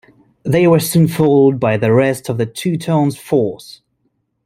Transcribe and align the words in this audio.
They 0.41 0.65
were 0.65 0.79
soon 0.79 1.07
followed 1.07 1.59
by 1.59 1.77
the 1.77 1.93
rest 1.93 2.27
of 2.27 2.39
the 2.39 2.47
Teutones' 2.47 3.19
force. 3.19 3.83